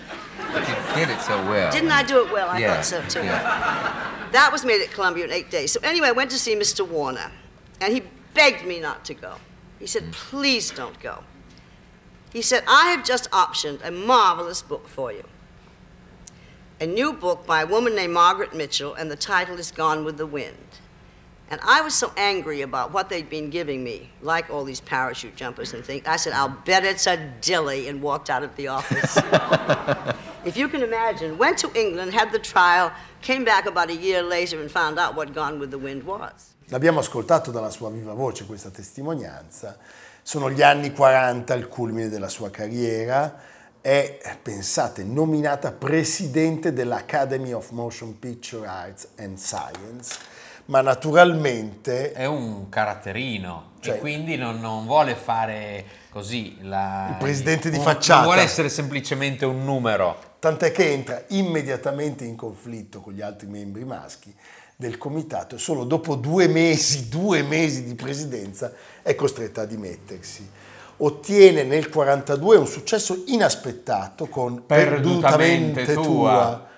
[0.50, 1.70] But you did it so well.
[1.70, 2.48] Didn't I do it well?
[2.48, 3.26] I Yeah, thought so too.
[3.26, 4.28] yeah.
[4.32, 5.72] That was made at Columbia in eight days.
[5.72, 6.86] So anyway, I went to see Mr.
[6.88, 7.30] Warner,
[7.82, 9.34] and he begged me not to go.
[9.78, 10.10] He said, hmm.
[10.12, 11.22] please don't go.
[12.32, 15.24] He said, I have just optioned a marvelous book for you.
[16.80, 20.16] A new book by a woman named Margaret Mitchell, and the title is Gone with
[20.16, 20.56] the Wind.
[21.50, 25.34] And I was so angry about what they'd been giving me, like all these parachute
[25.34, 26.02] jumpers and things.
[26.06, 29.16] I said, I'll bet it's a dilly, and walked out of the office.
[30.44, 34.22] if you can imagine, went to England, had the trial, came back about a year
[34.22, 36.54] later and found out what Gone with the Wind was.
[36.70, 39.78] L'abbiamo ascoltato dalla sua viva voce questa testimonianza.
[40.22, 43.40] Sono gli anni 40, il culmine della sua carriera.
[43.80, 50.18] È, pensate, nominata presidente dell'Academy of Motion Picture Arts and Science,
[50.68, 57.16] ma naturalmente È un caratterino Cioè- e quindi non, non vuole fare così la, Il
[57.18, 58.20] presidente di un- facciata.
[58.20, 60.16] Non vuole essere semplicemente un numero.
[60.40, 64.35] tant'è che entra immediatamente in conflitto con gli altri membri maschi
[64.76, 70.48] del comitato e solo dopo due mesi, due mesi di presidenza è costretta a dimettersi.
[70.98, 76.02] Ottiene nel 42 un successo inaspettato con Perdutamente Perdutamente tua.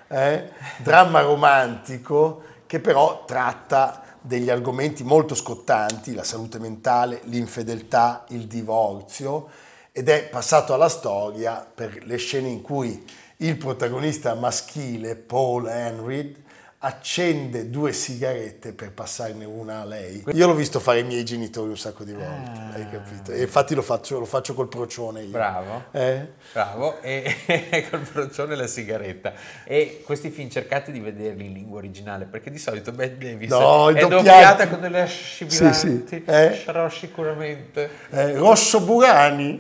[0.07, 0.51] tua, eh?
[0.79, 9.49] dramma romantico che però tratta degli argomenti molto scottanti, la salute mentale, l'infedeltà, il divorzio
[9.91, 13.05] ed è passato alla storia per le scene in cui
[13.39, 16.45] il protagonista maschile, Paul Henry,
[16.83, 20.25] accende due sigarette per passarne una a lei.
[20.33, 23.33] Io l'ho visto fare i miei genitori un sacco di volte, hai capito?
[23.33, 25.31] E infatti lo faccio, lo faccio col procione io.
[25.31, 25.85] Bravo.
[25.91, 26.27] Eh?
[26.53, 29.35] Bravo, e col procione la sigaretta.
[29.65, 33.91] E questi film cercate di vederli in lingua originale, perché di solito Bette Davis No,
[33.91, 36.63] è doppiata con delle asci Sì, sì, eh.
[36.65, 37.91] Sarò sicuramente.
[38.09, 39.59] Eh, Rosso Burani.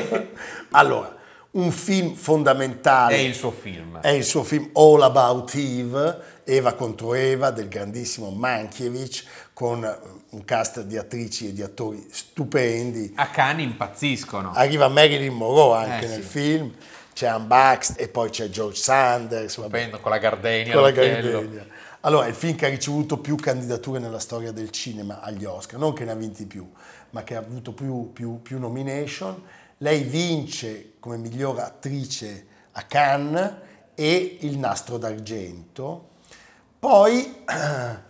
[0.72, 1.15] allora,
[1.56, 3.14] un film fondamentale.
[3.16, 3.98] È il suo film.
[4.00, 10.44] È il suo film All About Eve, Eva contro Eva, del grandissimo Mankiewicz, con un
[10.44, 13.12] cast di attrici e di attori stupendi.
[13.16, 14.52] A cani impazziscono.
[14.52, 16.28] Arriva Marilyn Monroe anche Eh, nel sì.
[16.28, 16.72] film,
[17.14, 19.56] c'è Anne Bax e poi c'è George Sanders.
[19.56, 19.68] vabbè.
[19.68, 21.66] Stupendo, con la gardenia Con la gardenia.
[22.00, 25.94] Allora, il film che ha ricevuto più candidature nella storia del cinema agli Oscar, non
[25.94, 26.70] che ne ha vinti più,
[27.10, 29.42] ma che ha avuto più, più- più nomination.
[29.78, 33.54] Lei vince come miglior attrice a Cannes
[33.94, 36.08] e il nastro d'argento.
[36.80, 37.44] Poi,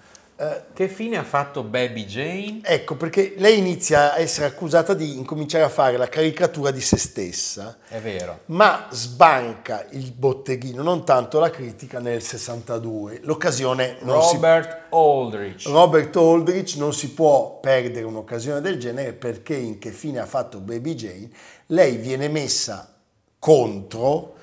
[0.74, 2.60] Che fine ha fatto Baby Jane?
[2.62, 6.98] ecco, perché lei inizia a essere accusata di incominciare a fare la caricatura di se
[6.98, 8.40] stessa, È vero.
[8.46, 13.20] ma sbanca il botteghino, non tanto la critica, nel 62.
[13.22, 15.66] L'occasione non si Robert Aldrich.
[15.68, 20.60] Robert Aldrich non si può perdere un'occasione del genere perché in che fine ha fatto
[20.60, 21.30] Baby Jane
[21.68, 22.92] lei viene messa
[23.38, 24.34] contro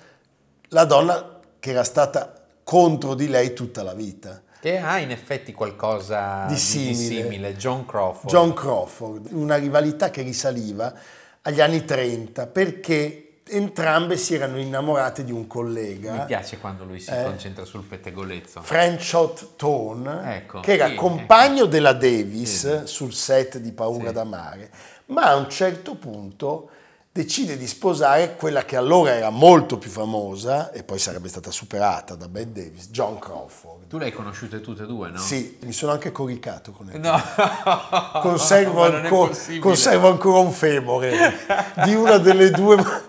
[0.70, 4.42] la donna che era stata contro di lei tutta la vita.
[4.64, 6.96] Che ha in effetti qualcosa Di di simile.
[6.96, 8.30] simile, John Crawford.
[8.30, 10.94] John Crawford, una rivalità che risaliva
[11.42, 16.14] agli anni 30 perché entrambe si erano innamorate di un collega.
[16.14, 17.24] Mi piace quando lui si Eh.
[17.24, 18.62] concentra sul pettegolezzo.
[18.62, 22.88] Franchot Tone, Ecco, che era sì, compagno della Davis Sì.
[22.88, 24.14] sul set di Paura Sì.
[24.14, 24.72] d'amare,
[25.08, 26.70] ma a un certo punto
[27.16, 32.16] decide di sposare quella che allora era molto più famosa e poi sarebbe stata superata
[32.16, 33.86] da Bette Davis, John Crawford.
[33.88, 35.20] Tu le hai conosciute tutte e due, no?
[35.20, 37.00] Sì, mi sono anche coricato con lei.
[37.00, 37.22] No.
[38.20, 41.38] Conservo, è ancora, conservo ancora un femore
[41.86, 43.02] di una delle due, ma,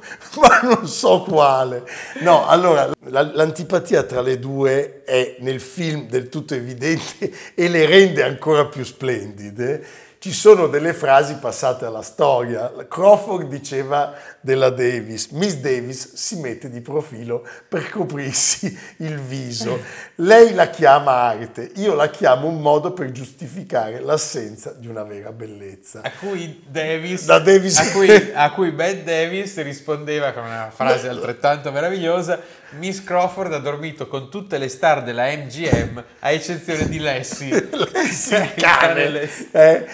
[0.43, 1.85] ma non so quale.
[2.21, 7.87] No, allora, la- l'antipatia tra le due è nel film del tutto evidente e le
[7.87, 9.87] rende ancora più splendide.
[10.25, 12.73] Ci sono delle frasi passate alla storia.
[12.89, 19.79] Crawford diceva della Davis, Miss Davis si mette di profilo per coprirsi il viso.
[20.15, 25.31] Lei la chiama arte, io la chiamo un modo per giustificare l'assenza di una vera
[25.31, 26.01] bellezza.
[26.03, 31.07] A cui Davis, Da Davis- a cui, a cui Bette Davis rispondeva con una frase
[31.07, 32.41] altrettanto meravigliosa:
[32.79, 37.69] Miss Crawford ha dormito con tutte le star della MGM, a eccezione di Lessie.
[37.93, 39.09] Lessie, cane.
[39.11, 39.49] Lessie.
[39.53, 39.87] Eh,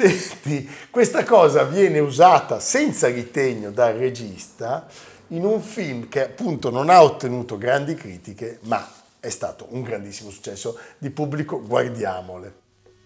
[0.00, 4.88] senti, questa cosa viene usata senza ritegno dal regista
[5.28, 10.30] in un film che appunto non ha ottenuto grandi critiche, ma è stato un grandissimo
[10.30, 11.60] successo di pubblico.
[11.60, 12.54] Guardiamole.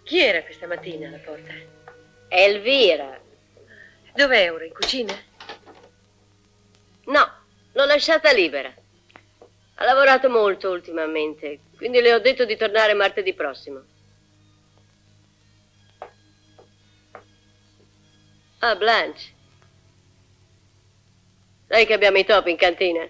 [0.04, 1.52] Chi era questa mattina alla porta?
[2.28, 3.18] Elvira.
[4.14, 4.64] Dov'è ora?
[4.64, 5.14] In cucina?
[7.06, 7.30] No,
[7.72, 8.72] l'ho lasciata libera.
[9.74, 13.82] Ha lavorato molto ultimamente, quindi le ho detto di tornare martedì prossimo.
[18.68, 19.32] Ah, Blanche.
[21.68, 23.08] Sai che abbiamo i topi in cantina?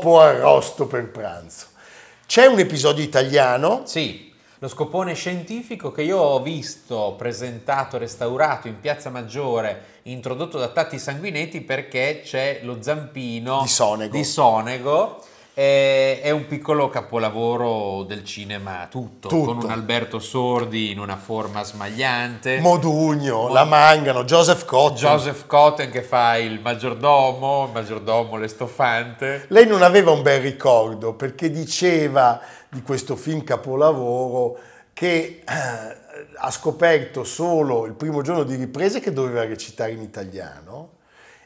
[0.00, 1.66] Topo arrosto per pranzo.
[2.26, 3.82] C'è un episodio italiano.
[3.84, 10.68] Sì, lo scopone scientifico che io ho visto presentato, restaurato in Piazza Maggiore, introdotto da
[10.68, 14.16] Tatti Sanguinetti perché c'è lo zampino Di Sonego.
[14.16, 15.22] di Sonego.
[15.52, 19.54] È, è un piccolo capolavoro del cinema tutto, Tutto.
[19.54, 22.60] con un Alberto Sordi in una forma smagliante.
[22.60, 24.96] Modugno, La Mangano, Joseph Cotton.
[24.96, 29.46] Joseph Cotten che fa il maggiordomo, il maggiordomo l'estofante.
[29.48, 34.58] Lei non aveva un bel ricordo perché diceva di questo film capolavoro
[34.92, 35.96] che eh,
[36.36, 40.98] ha scoperto solo il primo giorno di riprese che doveva recitare in italiano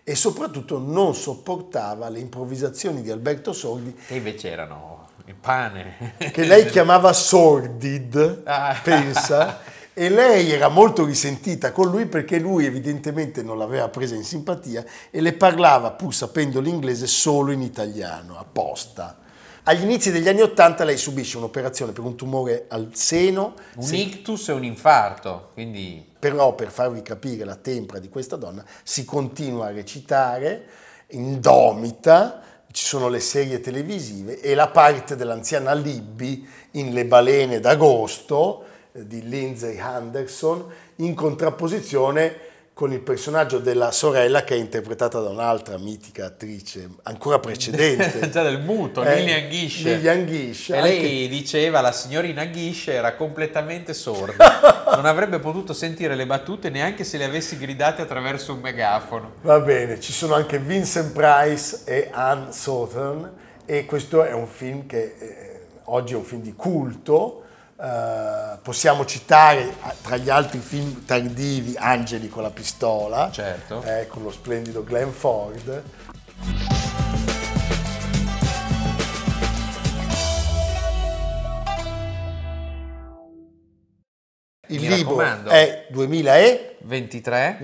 [0.04, 6.14] e soprattutto non sopportava le improvvisazioni di Alberto Sordi Che invece erano il pane.
[6.30, 8.78] che lei chiamava sordid, Ah.
[8.82, 9.60] pensa,
[9.94, 14.84] e lei era molto risentita con lui perché lui evidentemente non l'aveva presa in simpatia
[15.10, 19.18] e le parlava, pur sapendo l'inglese, solo in italiano, apposta.
[19.66, 23.96] Agli inizi degli anni Ottanta lei subisce un'operazione per un tumore al seno, Un se-
[23.96, 29.06] ictus e un infarto, quindi però per farvi capire la tempra di questa donna si
[29.06, 30.66] continua a recitare,
[31.08, 32.42] indomita,
[32.72, 39.06] ci sono le serie televisive e la parte dell'anziana Libby in Le balene d'agosto eh,
[39.06, 42.36] di Lindsay Anderson in contrapposizione
[42.74, 48.28] con il personaggio della sorella che è interpretata da un'altra mitica attrice ancora precedente.
[48.30, 49.84] già del muto, Eh, Lilian Ghish.
[49.84, 56.16] Lilian Ghish, E lei diceva la signorina Ghish era completamente sorda, non avrebbe potuto sentire
[56.16, 59.34] le battute neanche se le avessi gridate attraverso un megafono.
[59.42, 63.30] Va bene, ci sono anche Vincent Price e Anne Southern
[63.66, 67.38] e questo è un film che eh, oggi è un film di culto.
[67.76, 73.82] Eh, possiamo citare eh, tra gli altri film tardivi Angeli con la pistola, Certo.
[73.82, 75.82] eh, con lo splendido Glenn Ford.
[84.74, 85.50] Il Mi libro raccomando.
[85.50, 87.56] è 2024, 23?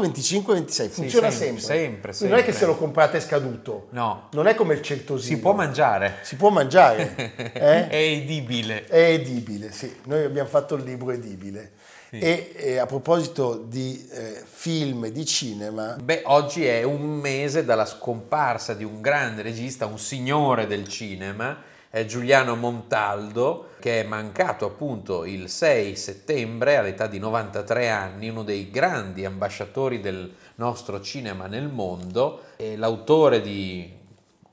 [0.00, 1.62] 25, 26, funziona sempre, sempre.
[1.62, 2.58] sempre, Quindi Non è che sempre.
[2.60, 3.86] se lo comprate è scaduto.
[3.90, 5.36] No, Non è come il certosino.
[5.36, 6.16] si può mangiare.
[6.22, 7.14] Si può mangiare.
[7.54, 7.88] eh?
[7.88, 8.86] È edibile.
[8.86, 9.94] È edibile, sì.
[10.04, 11.72] Noi abbiamo fatto il libro edibile.
[12.08, 17.62] E, e a proposito di eh, film e di cinema, Beh, oggi è un mese
[17.64, 21.60] dalla scomparsa di un grande regista, un signore del cinema,
[22.04, 28.70] Giuliano Montaldo, che è mancato appunto il 6 settembre all'età di 93 anni, uno dei
[28.70, 32.42] grandi ambasciatori del nostro cinema nel mondo,
[32.76, 33.90] l'autore di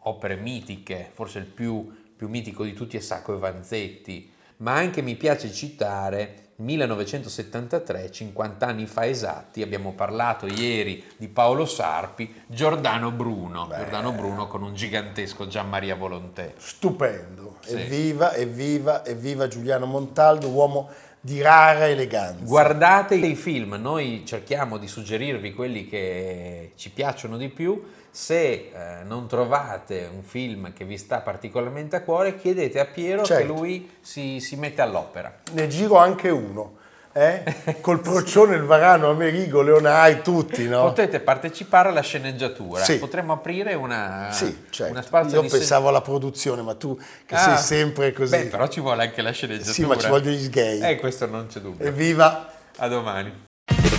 [0.06, 5.02] opere mitiche, forse il più, più mitico di tutti è Sacco e Vanzetti, ma anche
[5.02, 13.12] mi piace citare 1973, 50 anni fa esatti, abbiamo parlato ieri di Paolo Sarpi, Giordano
[13.12, 16.54] Bruno, Giordano Bruno con un gigantesco Gianmaria Volontè.
[16.58, 17.58] stupendo.
[17.62, 17.74] Sì.
[17.74, 20.90] Evviva, evviva, evviva Giuliano Montaldo, uomo
[21.20, 22.44] di rara eleganza.
[22.44, 27.82] Guardate i film, noi cerchiamo di suggerirvi quelli che ci piacciono di più.
[28.16, 33.22] Se eh, non trovate un film che vi sta particolarmente a cuore, chiedete a Piero
[33.22, 33.52] che Certo.
[33.54, 35.34] lui si, si mette all'opera.
[35.54, 36.76] Ne giro anche uno.
[37.12, 37.44] Eh?
[37.82, 40.84] Col procione, il varano, Amerigo, Leonai, tutti, no?
[40.84, 42.84] Potete partecipare alla sceneggiatura.
[42.84, 43.00] Sì.
[43.00, 44.92] Potremmo aprire una, Sì, certo.
[44.94, 46.96] una spazio Io pensavo alla produzione, ma tu
[47.26, 48.38] che Ah, sei sempre così.
[48.38, 49.74] Beh, però ci vuole anche la sceneggiatura.
[49.74, 50.82] Sì, ma ci vogliono gli sgay.
[50.92, 51.84] Eh, questo non c'è dubbio.
[51.84, 52.48] Evviva!
[52.78, 53.46] A domani.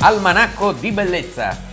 [0.01, 1.73] Almanacco di bellezza